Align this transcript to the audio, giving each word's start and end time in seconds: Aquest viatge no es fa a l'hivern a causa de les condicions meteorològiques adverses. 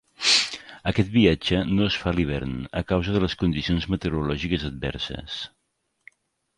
Aquest 0.91 1.11
viatge 1.17 1.59
no 1.73 1.83
es 1.89 1.99
fa 2.05 2.09
a 2.13 2.15
l'hivern 2.21 2.57
a 2.83 2.85
causa 2.95 3.15
de 3.19 3.23
les 3.27 3.39
condicions 3.45 3.89
meteorològiques 3.97 4.69
adverses. 4.75 5.41